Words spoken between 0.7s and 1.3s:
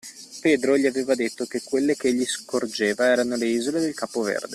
gli aveva